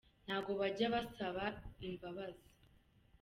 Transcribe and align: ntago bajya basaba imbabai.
ntago 0.25 0.51
bajya 0.61 0.85
basaba 0.93 1.45
imbabai. 1.87 2.37